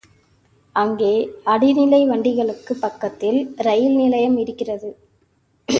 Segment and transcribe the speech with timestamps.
[0.75, 1.29] அங்கே
[1.45, 4.97] அடிநிலை வண்டிகளுக்குப் பக்கத்தில் ரயில் நிலையம் இருக்கிறது.